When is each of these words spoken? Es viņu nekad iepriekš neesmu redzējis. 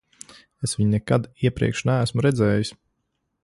Es 0.67 0.73
viņu 0.79 0.93
nekad 0.93 1.29
iepriekš 1.49 1.85
neesmu 1.91 2.27
redzējis. 2.29 2.77